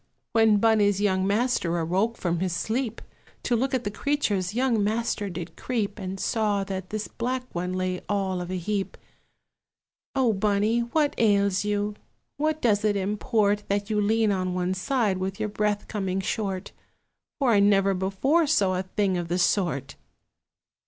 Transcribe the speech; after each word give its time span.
When 0.31 0.57
Bunny's 0.57 0.99
young 0.99 1.27
master 1.27 1.77
awoke 1.77 2.13
up 2.13 2.17
from 2.17 2.49
sleep, 2.49 3.03
To 3.43 3.55
look 3.55 3.75
at 3.75 3.83
the 3.83 3.91
creatures 3.91 4.55
young 4.55 4.83
master 4.83 5.29
did 5.29 5.55
creep, 5.55 5.99
And 5.99 6.19
saw 6.19 6.63
that 6.63 6.89
this 6.89 7.07
black 7.07 7.43
one 7.53 7.73
lay 7.73 8.01
all 8.09 8.41
of 8.41 8.49
a 8.49 8.57
heap. 8.57 8.97
"O 10.15 10.33
Bunny, 10.33 10.79
what 10.79 11.13
ails 11.19 11.63
you? 11.65 11.93
What 12.37 12.63
does 12.63 12.83
it 12.83 12.95
import 12.95 13.61
That 13.67 13.91
you 13.91 14.01
lean 14.01 14.31
on 14.31 14.55
one 14.55 14.73
side, 14.73 15.19
with 15.19 15.39
your 15.39 15.49
breath 15.49 15.87
coming 15.87 16.19
short? 16.19 16.71
For 17.37 17.51
I 17.51 17.59
never 17.59 17.93
before 17.93 18.47
saw 18.47 18.79
a 18.79 18.81
thing 18.81 19.17
of 19.19 19.27
the 19.27 19.37
sort!" 19.37 19.97